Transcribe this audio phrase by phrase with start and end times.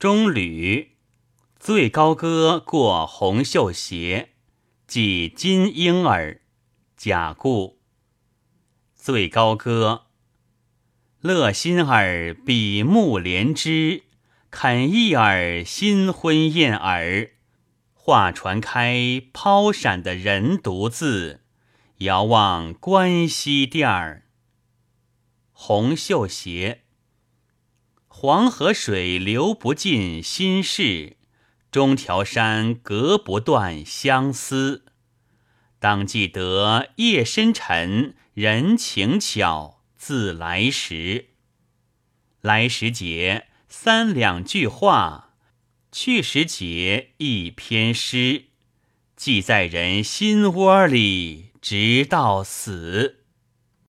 [0.00, 0.92] 中吕，
[1.58, 4.30] 最高歌过红袖斜，
[4.86, 6.40] 即金婴儿。
[6.96, 7.82] 甲固。
[8.94, 10.06] 最高歌，
[11.20, 14.04] 乐心儿比目连枝，
[14.50, 17.32] 肯意儿新婚燕尔。
[17.92, 21.42] 画船开，抛闪的人独自，
[21.98, 24.22] 遥望关西店儿。
[25.52, 26.84] 红袖斜。
[28.12, 31.16] 黄河水流不尽心事，
[31.70, 34.84] 中条山隔不断相思。
[35.78, 41.28] 当记得夜深沉，人情巧，自来时。
[42.42, 45.30] 来时节，三两句话；
[45.92, 48.46] 去时节，一篇诗。
[49.16, 53.19] 记在人心窝里，直到死。